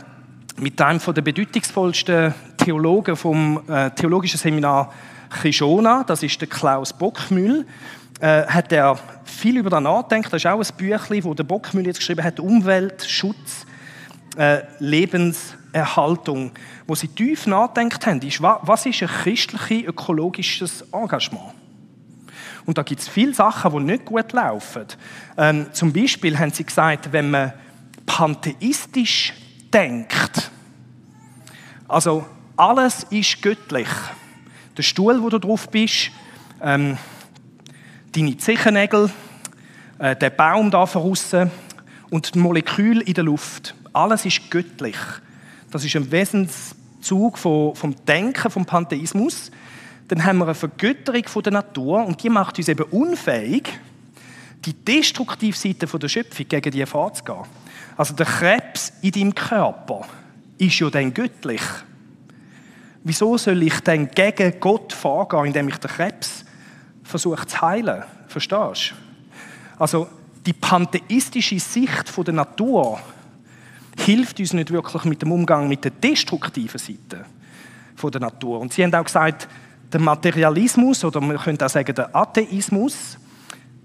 [0.57, 4.93] mit einem der bedeutungsvollsten Theologen vom äh, Theologischen Seminar
[5.41, 7.67] Chishona, das ist der Klaus Bockmühl,
[8.21, 10.33] äh, hat er viel über das nachgedacht.
[10.33, 13.67] Das ist auch ein Büchlein, das der Bockmühl jetzt geschrieben hat, Umweltschutz,
[14.37, 16.53] äh, Lebenserhaltung,
[16.87, 21.55] wo sie tief nachgedacht haben, ist, was ist ein christliches, ökologisches Engagement?
[22.67, 24.87] Und da gibt es viele Sachen, die nicht gut laufen.
[25.37, 27.53] Ähm, zum Beispiel haben sie gesagt, wenn man
[28.07, 29.35] pantheistisch
[29.73, 30.51] denkt,
[31.89, 32.25] also
[32.57, 33.89] alles ist göttlich.
[34.77, 36.11] Der Stuhl, wo du drauf bist,
[36.63, 36.97] ähm,
[38.15, 39.11] deine Zechennägel,
[39.99, 41.51] äh, der Baum da draussen
[42.11, 43.75] und die Moleküle in der Luft.
[43.93, 44.97] Alles ist göttlich.
[45.71, 49.51] Das ist ein Wesenszug vom Denken, vom Pantheismus.
[50.09, 53.69] Dann haben wir eine Vergötterung von der Natur und die macht uns eben unfähig,
[54.65, 57.45] die destruktive Seite der Schöpfung gegen die vorzugehen.
[57.97, 60.07] Also der Krebs in deinem Körper
[60.59, 61.63] ist ja dann göttlich.
[63.03, 66.44] Wieso soll ich dann gegen Gott vorgehen, indem ich den Krebs
[67.15, 68.03] versuche zu heilen?
[68.27, 68.95] Verstehst du?
[69.79, 70.09] Also
[70.45, 72.99] die pantheistische Sicht von der Natur
[73.97, 77.25] hilft uns nicht wirklich mit dem Umgang mit der destruktiven Seite
[77.95, 78.59] von der Natur.
[78.59, 79.47] Und sie haben auch gesagt,
[79.93, 83.17] der Materialismus oder man könnte auch sagen der Atheismus,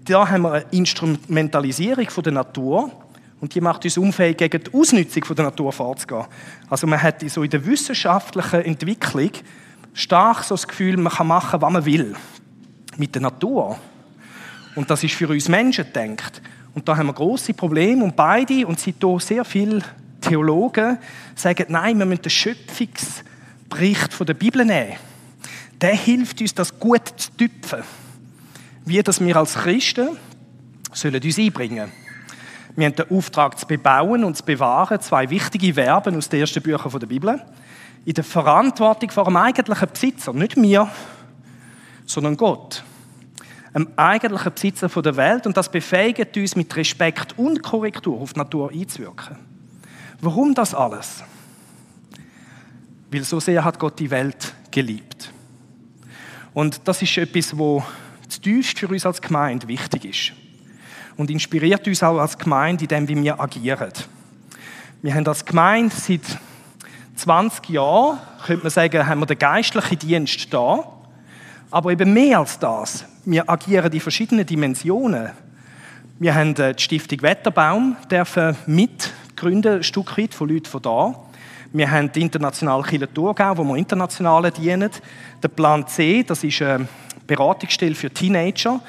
[0.04, 2.90] da haben wir eine Instrumentalisierung von der Natur
[3.40, 6.24] und die macht uns unfähig, gegen die Ausnutzung von der Natur vorzugehen.
[6.68, 9.30] Also man hat so in der wissenschaftlichen Entwicklung
[9.94, 12.16] stark so das Gefühl, man kann machen, was man will
[12.96, 13.78] mit der Natur.
[14.74, 16.40] Und das ist für uns Menschen gedacht.
[16.74, 19.82] Und da haben wir große Probleme und beide, und sie hier sehr viele
[20.20, 20.98] Theologen,
[21.34, 24.96] sagen, nein, wir müssen den Schöpfungsbericht von der Bibel nehmen.
[25.80, 27.82] Der hilft uns, das gut zu tüpfen.
[28.84, 30.10] Wie das wir als Christen
[30.92, 31.90] sollen uns einbringen.
[32.76, 36.62] Wir haben den Auftrag zu bebauen und zu bewahren, zwei wichtige Verben aus den ersten
[36.62, 37.42] Büchern der Bibel.
[38.04, 40.88] In der Verantwortung vor dem eigentlichen Besitzer, nicht mir,
[42.10, 42.84] sondern Gott
[43.72, 48.40] einem eigentlichen Besitzer der Welt und das befähigt uns mit Respekt und Korrektur auf die
[48.40, 49.36] Natur einzuwirken.
[50.20, 51.22] Warum das alles?
[53.10, 55.32] Weil so sehr hat Gott die Welt geliebt.
[56.52, 57.84] Und das ist etwas, wo
[58.28, 60.32] zutiefst für uns als Gemeinde wichtig ist.
[61.16, 63.92] Und inspiriert uns auch als Gemeinde, indem wir agieren.
[65.02, 66.22] Wir haben als Gemeinde seit
[67.16, 70.99] 20 Jahren, könnte man sagen, haben wir den geistlichen Dienst da.
[71.70, 73.04] Aber eben mehr als das.
[73.24, 75.30] Wir agieren in verschiedenen Dimensionen.
[76.18, 81.14] Wir haben äh, die Stiftung Wetterbaum dürfen mitgründen, ein Stück weit von Leuten von da.
[81.72, 84.90] Wir haben die internationale Kirche Thurgau, wo wir international dienen.
[85.40, 86.88] Der Plan C, das ist eine
[87.28, 88.80] Beratungsstelle für Teenager.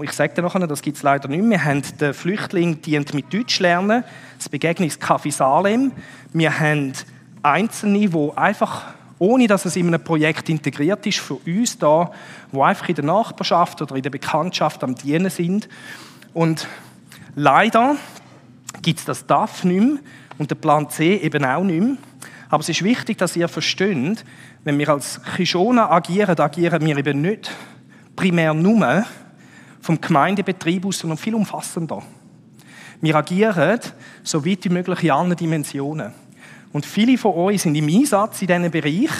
[0.00, 1.58] Ich sage dir noch, das gibt es leider nicht mehr.
[1.58, 4.04] Wir haben den Flüchtling dient mit Deutsch lernen,
[4.36, 5.90] das Begegnungscafé Salem.
[6.32, 6.92] Wir haben
[7.42, 8.84] Einzelne, die einfach
[9.18, 12.10] ohne dass es in einem Projekt integriert ist, für uns da,
[12.52, 15.68] wo einfach in der Nachbarschaft oder in der Bekanntschaft am Dienen sind.
[16.34, 16.66] Und
[17.34, 17.96] leider
[18.82, 19.98] gibt es das DAF nicht mehr
[20.38, 21.96] und der Plan C eben auch nicht mehr.
[22.48, 24.24] Aber es ist wichtig, dass ihr versteht,
[24.64, 27.50] wenn wir als Kishona agieren, agieren wir eben nicht
[28.16, 29.04] primär nur
[29.80, 32.02] vom Gemeindebetrieb aus, sondern viel umfassender.
[33.00, 33.78] Wir agieren
[34.22, 36.12] so weit wie möglich in allen Dimensionen.
[36.72, 39.10] Und viele von euch sind im Einsatz in diesem Bereich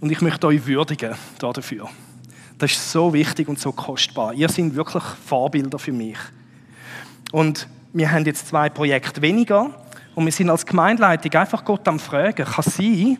[0.00, 1.88] und ich möchte euch würdigen dafür.
[2.58, 4.34] Das ist so wichtig und so kostbar.
[4.34, 6.18] Ihr seid wirklich Vorbilder für mich.
[7.32, 9.70] Und wir haben jetzt zwei Projekte weniger
[10.14, 12.44] und wir sind als Gemeindeleitung einfach Gott am Fragen.
[12.44, 13.18] Kann sein,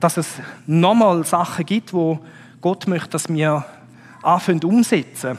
[0.00, 0.28] dass es
[0.66, 2.18] nochmal Sachen gibt, wo
[2.60, 3.64] Gott möchte, dass wir
[4.22, 5.38] anfangen umsetzen?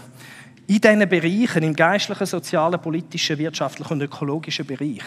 [0.66, 5.04] In diesen Bereichen, im geistlichen, sozialen, politischen, wirtschaftlichen und ökologischen Bereich.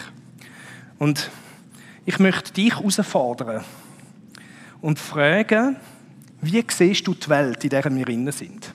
[0.99, 1.31] Und
[2.07, 3.65] ich möchte dich herausfordern
[4.79, 5.75] und fragen,
[6.41, 8.73] wie siehst du die Welt, in der wir drin sind?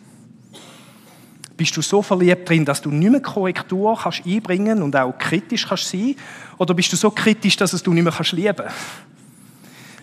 [1.57, 5.67] Bist du so verliebt drin, dass du nicht mehr Korrektur kannst einbringen und auch kritisch
[5.67, 6.15] kannst sein?
[6.59, 8.67] Oder bist du so kritisch, dass es du nicht mehr kannst lieben?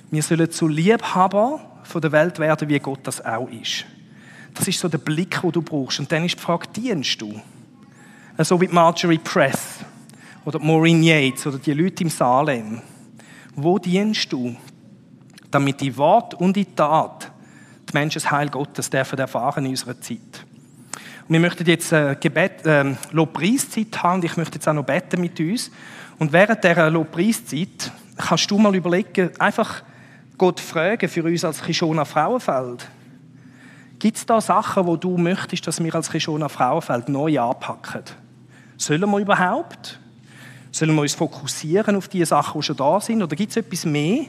[0.10, 3.86] Wir sollen zu Liebhaber von der Welt werden, wie Gott das auch ist.
[4.56, 6.00] Das ist so der Blick, den du brauchst.
[6.00, 7.40] Und dann ist die Frage, dienst du?
[8.40, 9.82] So wie Marjorie Press
[10.46, 12.82] oder Maureen Yates oder die Leute im Salem.
[13.62, 14.56] Wo dienst du,
[15.52, 17.32] damit die Wort und die Tat
[17.90, 20.46] die Menschen das Heil Gottes dürfen erfahren in unserer Zeit?
[21.28, 24.86] Und wir möchten jetzt äh, Gebet, äh, Lobpreiszeit haben und ich möchte jetzt auch noch
[24.86, 25.72] beten mit uns.
[26.18, 29.84] Und während dieser Lobpreiszeit kannst du mal überlegen, einfach
[30.38, 32.88] Gott fragen für uns als Kishona Frauenfeld.
[34.00, 38.04] Gibt es da Sachen, wo du möchtest, dass wir als Kishona Frauenfeld neu anpacken?
[38.78, 40.00] Sollen wir überhaupt?
[40.72, 43.24] Sollen wir uns fokussieren auf die Sachen, die schon da sind?
[43.24, 44.26] Oder gibt es etwas mehr?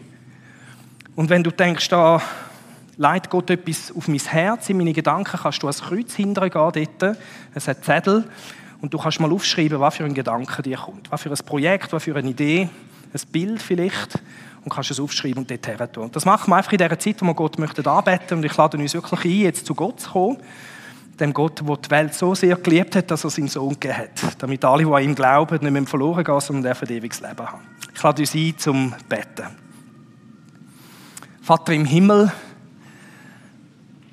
[1.17, 2.23] Und wenn du denkst, da
[2.97, 7.17] leitet Gott etwas auf mein Herz, in meine Gedanken, kannst du als Kreuz hindern dort.
[7.55, 8.25] Es hat Zettel.
[8.81, 11.11] Und du kannst mal aufschreiben, was für ein Gedanke dir kommt.
[11.11, 12.69] Was für ein Projekt, was für eine Idee,
[13.13, 14.19] ein Bild vielleicht.
[14.65, 16.05] Und kannst es aufschreiben und dort her tun.
[16.05, 18.39] Und das machen wir einfach in dieser Zeit, wo wir Gott möchten anbeten.
[18.39, 20.39] Und ich lade uns wirklich ein, jetzt zu Gott zu kommen.
[21.21, 24.43] Dem Gott, der die Welt so sehr geliebt hat, dass er seinen Sohn gegeben hat.
[24.43, 27.61] Damit alle, die an ihn glauben, nicht mehr verloren gehen, sondern ein ewiges Leben haben.
[27.95, 29.47] Ich lade uns ein zum Beten.
[31.43, 32.33] Vater im Himmel,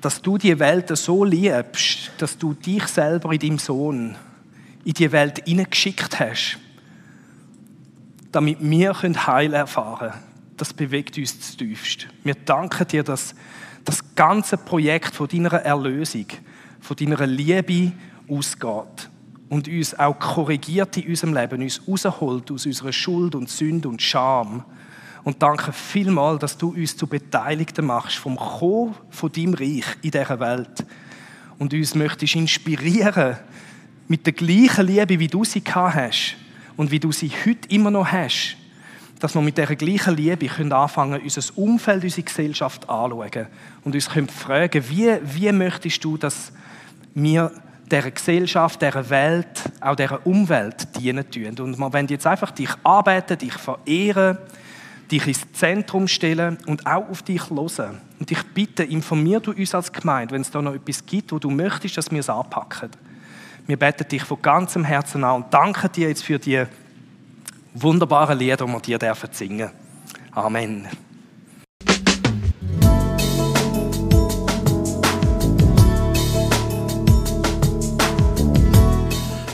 [0.00, 4.16] dass du die Welt so liebst, dass du dich selber in deinem Sohn
[4.84, 6.58] in die Welt hineingeschickt hast,
[8.32, 10.22] damit wir Heil erfahren können.
[10.56, 12.08] Das bewegt uns zu tiefst.
[12.24, 13.34] Wir danken dir, dass
[13.84, 16.26] das ganze Projekt von deiner Erlösung,
[16.80, 17.92] von deiner Liebe
[18.28, 19.10] ausgeht
[19.48, 24.02] und uns auch korrigiert in unserem Leben, uns rausholt aus unserer Schuld und Sünde und
[24.02, 24.64] Scham
[25.24, 30.10] und danke vielmal, dass du uns zu Beteiligten machst vom Kommen von deinem Reich in
[30.10, 30.86] dieser Welt.
[31.58, 33.36] Und uns möchtest inspirieren
[34.06, 36.36] mit der gleichen Liebe, wie du sie gehabt hast
[36.78, 38.56] und wie du sie heute immer noch hast,
[39.18, 43.48] dass wir mit dieser gleichen Liebe können anfangen unser Umfeld, unsere Gesellschaft anschauen
[43.84, 46.52] und uns können fragen, wie, wie möchtest du, dass
[47.22, 47.52] wir
[47.90, 51.58] dieser Gesellschaft, dieser Welt, auch dieser Umwelt dienen tun.
[51.58, 54.38] Und wir wollen jetzt einfach dich arbeiten, dich verehren,
[55.10, 58.00] dich ins Zentrum stellen und auch auf dich hören.
[58.20, 61.38] Und ich bitte, informier du uns als Gemeinde, wenn es da noch etwas gibt, wo
[61.38, 62.90] du möchtest, dass wir es anpacken.
[63.66, 66.64] Wir beten dich von ganzem Herzen an und danken dir jetzt für die
[67.74, 69.70] wunderbaren Lieder, die wir dir dürfen singen.
[70.32, 70.88] Amen.